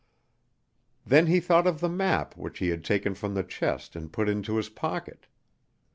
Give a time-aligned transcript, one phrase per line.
[1.05, 4.29] Then he thought of the map which he had taken from the chest and put
[4.29, 5.27] into his pocket.